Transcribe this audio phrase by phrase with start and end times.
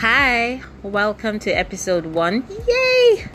[0.00, 3.26] Hi, welcome to episode one, yay,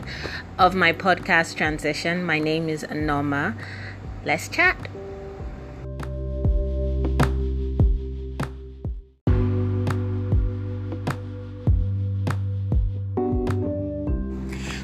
[0.58, 2.24] of my podcast transition.
[2.24, 3.56] My name is Norma.
[4.24, 4.76] Let's chat.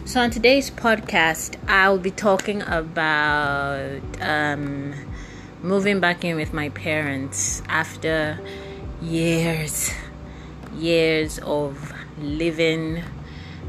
[0.05, 4.95] So, on today's podcast, I'll be talking about um,
[5.65, 8.39] moving back in with my parents after
[9.01, 9.93] years
[10.75, 13.03] years of living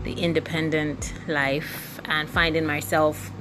[0.03, 3.31] the independent life and finding myself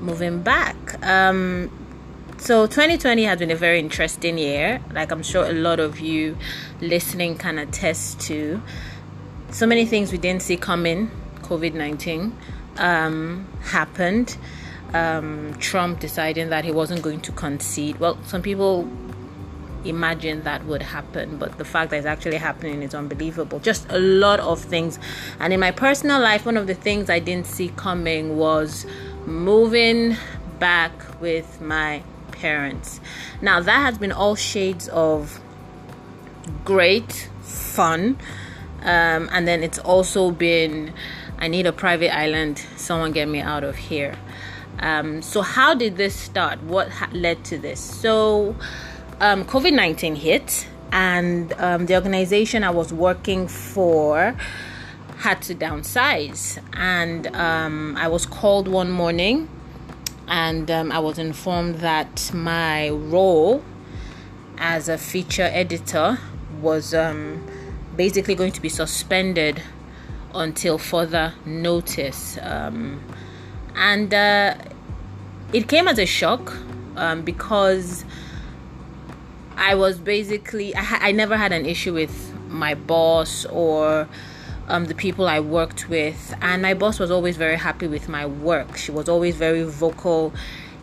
[0.00, 0.76] moving back.
[1.06, 1.70] Um,
[2.38, 6.36] so 2020 has been a very interesting year, like I'm sure a lot of you
[6.80, 8.62] listening can attest to.
[9.50, 11.10] So many things we didn't see coming.
[11.42, 12.36] COVID 19
[12.76, 14.36] um, happened.
[14.94, 17.98] Um, Trump deciding that he wasn't going to concede.
[17.98, 18.88] Well, some people
[19.84, 23.58] imagine that would happen but the fact that it's actually happening is unbelievable.
[23.60, 24.98] Just a lot of things.
[25.40, 28.86] And in my personal life one of the things i didn't see coming was
[29.26, 30.16] moving
[30.58, 32.02] back with my
[32.32, 33.00] parents.
[33.40, 35.40] Now that has been all shades of
[36.64, 38.18] great fun
[38.82, 40.94] um, and then it's also been
[41.38, 42.64] i need a private island.
[42.76, 44.16] Someone get me out of here.
[44.80, 46.62] Um, so how did this start?
[46.62, 47.80] What ha- led to this?
[47.80, 48.54] So
[49.20, 54.34] um, COVID 19 hit, and um, the organization I was working for
[55.18, 56.62] had to downsize.
[56.74, 59.48] And um, I was called one morning,
[60.28, 63.62] and um, I was informed that my role
[64.58, 66.18] as a feature editor
[66.60, 67.44] was um,
[67.96, 69.62] basically going to be suspended
[70.34, 72.38] until further notice.
[72.42, 73.02] Um,
[73.74, 74.54] and uh,
[75.52, 76.52] it came as a shock
[77.24, 78.04] because
[79.58, 84.08] I was basically I, I never had an issue with my boss or
[84.68, 88.26] um, the people I worked with, and my boss was always very happy with my
[88.26, 88.76] work.
[88.76, 90.32] She was always very vocal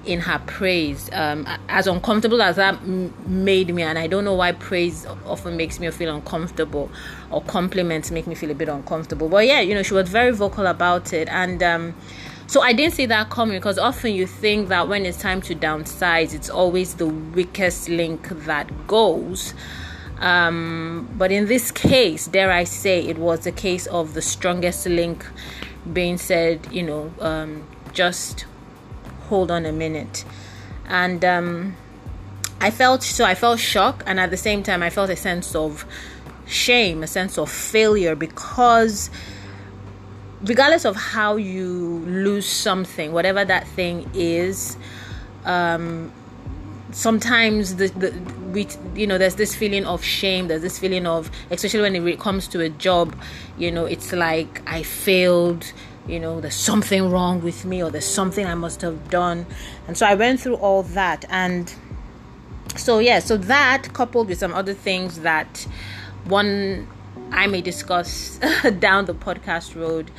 [0.05, 1.09] in her praise.
[1.13, 5.55] Um, as uncomfortable as that m- made me, and I don't know why praise often
[5.55, 6.89] makes me feel uncomfortable,
[7.31, 9.29] or compliments make me feel a bit uncomfortable.
[9.29, 11.95] But yeah, you know, she was very vocal about it, and um,
[12.47, 15.55] so I didn't see that coming because often you think that when it's time to
[15.55, 19.53] downsize, it's always the weakest link that goes.
[20.19, 24.85] Um, but in this case, dare I say, it was the case of the strongest
[24.85, 25.25] link
[25.91, 28.45] being said, you know, um, just
[29.27, 30.23] hold on a minute.
[30.87, 31.75] And um,
[32.61, 35.55] I felt so, I felt shock, and at the same time, I felt a sense
[35.55, 35.85] of
[36.45, 39.09] shame, a sense of failure because
[40.45, 44.77] regardless of how you lose something, whatever that thing is,
[45.45, 46.11] um,
[46.91, 48.11] sometimes the, the
[48.51, 52.19] we you know there's this feeling of shame there's this feeling of especially when it
[52.21, 53.13] comes to a job
[53.57, 55.73] you know it's like i failed
[56.07, 59.45] you know there's something wrong with me or there's something i must have done.
[59.87, 61.25] And so i went through all that.
[61.29, 61.73] And
[62.75, 65.67] so yeah so that coupled with some other things that
[66.25, 66.87] one
[67.31, 68.39] I may discuss
[68.79, 70.11] down the podcast road,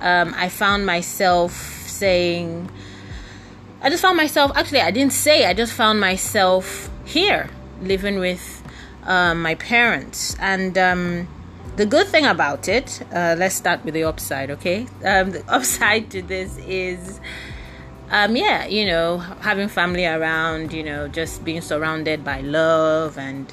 [0.00, 2.70] um, I found myself saying,
[3.80, 7.48] I just found myself, actually, I didn't say, I just found myself here
[7.80, 8.62] living with
[9.04, 10.36] um, my parents.
[10.40, 11.28] And um,
[11.76, 14.86] the good thing about it, uh, let's start with the upside, okay?
[15.04, 17.20] Um, the upside to this is.
[18.10, 23.52] Um, yeah, you know, having family around, you know, just being surrounded by love and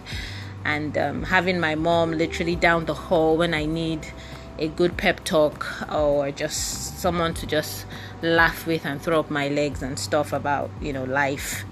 [0.66, 4.08] and um, having my mom literally down the hall when I need
[4.60, 7.86] a good pep talk or just someone to just
[8.22, 11.64] laugh with and throw up my legs and stuff about you know life.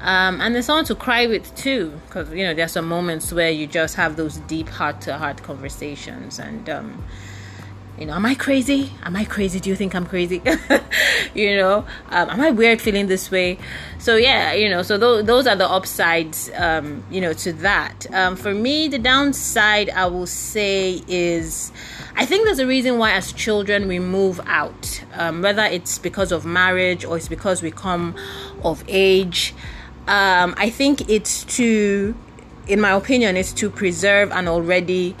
[0.00, 3.50] Um, and there's someone to cry with too because you know there's some moments where
[3.50, 7.04] you just have those deep heart to heart conversations and um,
[7.98, 8.92] you know am i crazy?
[9.02, 9.58] Am i crazy?
[9.60, 10.40] Do you think i'm crazy?
[11.34, 13.58] You know um, am i weird feeling this way?
[13.98, 18.06] So yeah you know so th- those are the upsides um, you know to that.
[18.12, 21.72] Um, for me the downside i will say is
[22.16, 26.32] i think there's a reason why as children we move out um, whether it's because
[26.32, 28.14] of marriage or it's because we come
[28.62, 29.54] of age.
[30.06, 32.14] Um, i think it's to
[32.66, 35.16] in my opinion it's to preserve an already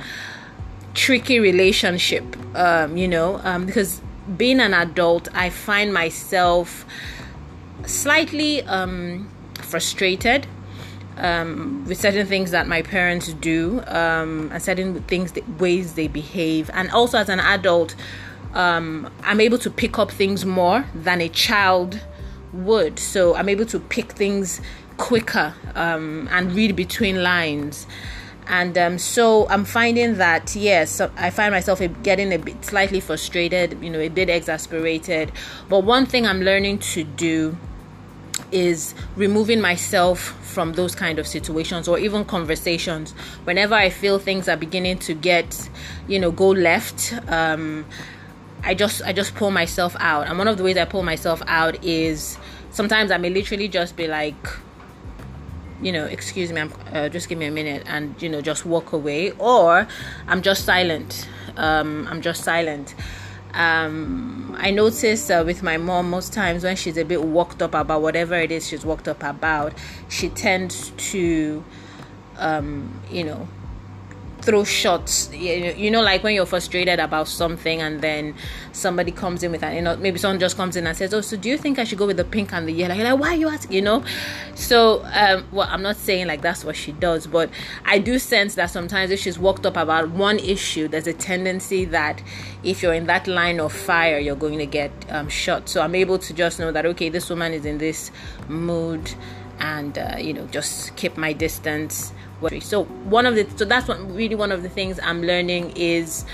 [0.98, 2.24] tricky relationship
[2.56, 4.02] um, you know um, because
[4.36, 6.84] being an adult i find myself
[7.86, 10.44] slightly um, frustrated
[11.18, 16.70] um, with certain things that my parents do um, and certain things ways they behave.
[16.74, 17.94] And also as an adult
[18.54, 22.00] um, i'm able to pick up things more than a child
[22.52, 22.98] would.
[22.98, 24.60] So i'm able to pick things
[24.96, 27.86] quicker and read between lines
[28.48, 33.80] and um, so i'm finding that yes i find myself getting a bit slightly frustrated
[33.82, 35.30] you know a bit exasperated.
[35.68, 37.56] But one thing i'm learning to do
[38.50, 43.12] is removing myself from those kind of situations or even conversations.
[43.44, 45.68] Whenever i feel things are beginning to get
[46.06, 47.84] you know go left um,
[48.64, 50.26] i just i just pull myself out.
[50.26, 52.38] And one of the ways i pull myself out is
[52.70, 54.48] sometimes i may literally just be like
[55.80, 58.92] you know, excuse me, uh, just give me a minute, and you know, just walk
[58.92, 59.86] away, or
[60.26, 61.28] I'm just silent.
[61.56, 62.94] Um, I'm just silent.
[63.54, 67.74] Um, I notice uh, with my mom most times when she's a bit worked up
[67.74, 69.72] about whatever it is she's worked up about,
[70.08, 71.64] she tends to,
[72.36, 73.48] um, you know,
[74.48, 75.30] throw shots.
[75.34, 78.34] You know like when you're frustrated about something and then
[78.72, 81.20] somebody comes in with an you know maybe someone just comes in and says oh
[81.20, 82.94] so do you think i should go with the pink and the yellow?
[82.94, 83.72] You're like why are you asking?
[83.72, 84.04] You know?
[84.54, 87.50] So um well i'm not saying like that's what she does but
[87.84, 91.84] i do sense that sometimes if she's worked up about one issue there's a tendency
[91.84, 92.22] that
[92.62, 95.68] if you're in that line of fire you're going to get um, shot.
[95.68, 98.10] So i'm able to just know that okay this woman is in this
[98.48, 99.12] mood
[99.58, 102.12] and uh, you know just keep my distance
[102.60, 106.24] so one of the so that's what really one of the things I'm learning is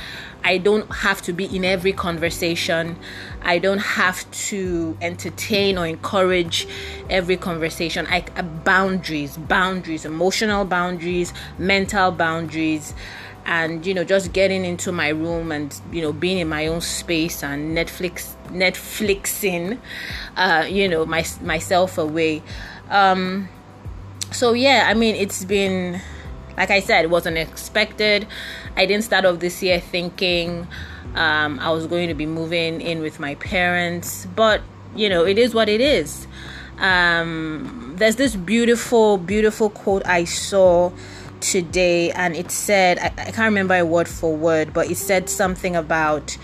[0.44, 2.97] I don't have to be in every conversation.
[3.41, 6.69] I don't have to entertain or encourage
[7.09, 8.06] every conversation.
[8.11, 12.93] I uh, boundaries, boundaries, emotional boundaries, mental boundaries
[13.47, 16.81] and you know just getting into my room and you know being in my own
[16.81, 19.79] space and netflix netflixing
[20.37, 22.43] uh you know my myself away
[22.90, 23.48] um
[24.31, 26.00] so yeah i mean it's been
[26.56, 28.26] like i said it wasn't expected
[28.76, 30.66] i didn't start off this year thinking
[31.14, 34.60] um, i was going to be moving in with my parents but
[34.96, 36.26] you know it is what it is.
[36.78, 40.90] Um, there's this beautiful beautiful quote i saw
[41.40, 45.28] today and it said I, I can't remember a word for word but it said
[45.28, 46.37] something about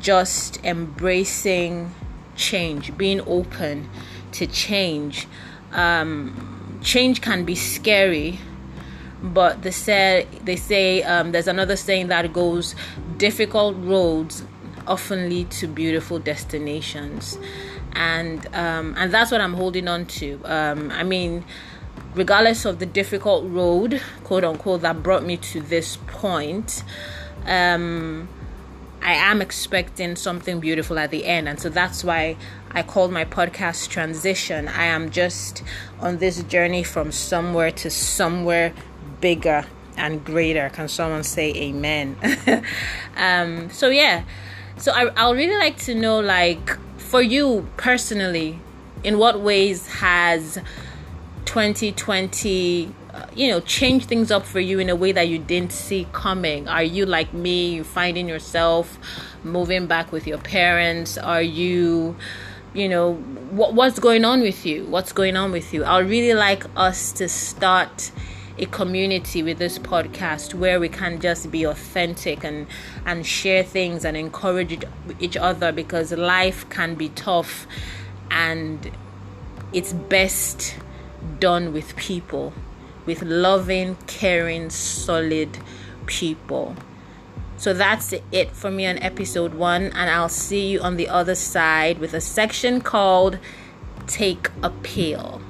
[0.00, 1.94] just embracing
[2.34, 3.88] change being open
[4.32, 5.28] to change
[5.72, 8.38] um, change can be scary
[9.22, 12.74] but they say they say um, there's another saying that goes
[13.16, 14.44] difficult roads
[14.86, 17.38] often lead to beautiful destinations
[17.92, 21.44] and um, and that's what i'm holding on to um, i mean
[22.14, 26.84] regardless of the difficult road quote unquote that brought me to this point
[27.46, 28.28] um,
[29.02, 31.48] I am expecting something beautiful at the end.
[31.48, 32.36] And so that's why
[32.72, 34.68] I called my podcast Transition.
[34.68, 35.62] I am just
[36.00, 38.72] on this journey from somewhere to somewhere
[39.20, 39.64] bigger
[39.96, 40.68] and greater.
[40.70, 42.16] Can someone say amen?
[43.16, 44.24] um, so, yeah.
[44.76, 48.58] So I, I'll really like to know, like, for you personally,
[49.04, 50.58] in what ways has
[51.44, 52.92] 2020
[53.34, 56.68] you know change things up for you in a way that you didn't see coming
[56.68, 58.98] are you like me you finding yourself
[59.42, 62.16] moving back with your parents are you
[62.76, 66.08] you know what, what's going on with you what's going on with you i would
[66.08, 68.10] really like us to start
[68.58, 72.66] a community with this podcast where we can just be authentic and
[73.04, 74.82] and share things and encourage
[75.20, 77.66] each other because life can be tough
[78.30, 78.90] and
[79.72, 80.76] it's best
[81.38, 82.52] done with people
[83.06, 85.56] with loving, caring, solid
[86.06, 86.76] people.
[87.58, 91.34] So that's it for me on episode one, and I'll see you on the other
[91.34, 93.38] side with a section called
[94.06, 95.40] Take a Pill.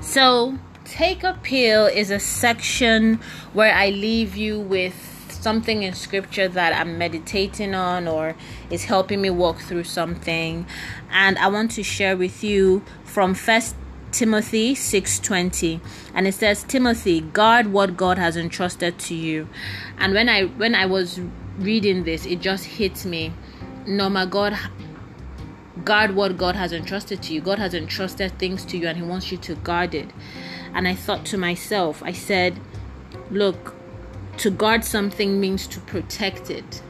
[0.00, 3.20] So, Take a Pill is a section
[3.52, 5.13] where I leave you with
[5.44, 8.34] something in scripture that I'm meditating on or
[8.70, 10.66] is helping me walk through something.
[11.10, 13.76] And I want to share with you from first
[14.10, 15.80] Timothy 6:20
[16.14, 19.48] and it says Timothy guard what God has entrusted to you.
[19.98, 21.20] And when I when I was
[21.58, 23.32] reading this it just hit me.
[23.86, 24.58] No my God
[25.84, 27.40] guard what God has entrusted to you.
[27.42, 30.10] God has entrusted things to you and he wants you to guard it.
[30.72, 32.60] And I thought to myself I said
[33.30, 33.74] look
[34.38, 36.82] to guard something means to protect it.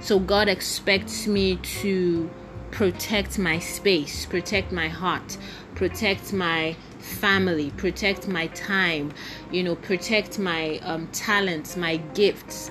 [0.00, 2.30] So God expects me to
[2.70, 5.36] protect my space, protect my heart,
[5.74, 9.12] protect my family, protect my time,
[9.50, 12.70] you know, protect my um, talents, my gifts.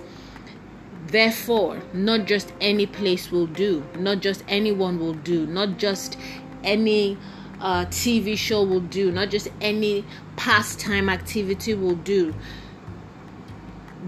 [1.08, 6.18] Therefore, not just any place will do, not just anyone will do, not just
[6.64, 7.18] any
[7.60, 10.06] uh, TV show will do, not just any
[10.38, 12.34] pastime activity will do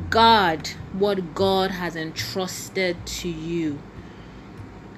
[0.10, 3.80] guard what God has entrusted to you.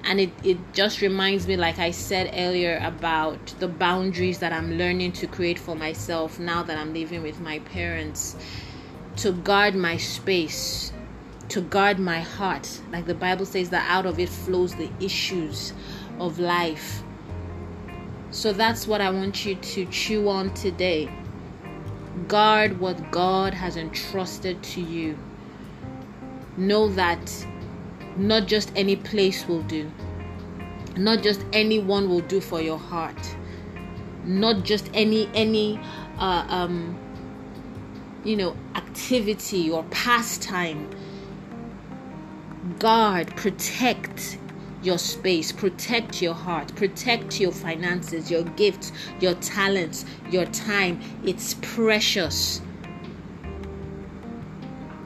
[0.04, 4.76] and it, it just reminds me like i said earlier about the boundaries that i'm
[4.76, 8.36] learning to create for myself now that i'm living with my parents.
[9.18, 10.92] To guard my space
[11.48, 12.80] to guard my heart.
[12.92, 15.72] Like the bible says that out of it flows the issues
[16.18, 17.02] of life.
[18.30, 21.08] So that's what i want you to chew on today
[22.28, 25.18] guard what god has entrusted to you
[26.56, 27.46] know that
[28.16, 29.90] not just any place will do.
[30.96, 33.36] Not just anyone will do for your heart.
[34.24, 35.80] Not just any any
[36.18, 36.96] uh, um
[38.24, 40.88] you know activity or pastime.
[42.78, 44.38] Guard, protect
[44.84, 51.00] your space, protect your heart, protect your finances, your gifts, your talents, your time.
[51.24, 52.60] It's precious.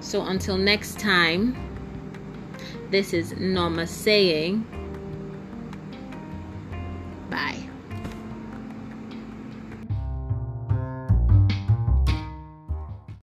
[0.01, 1.57] So until next time.
[2.91, 4.65] This is Norma saying,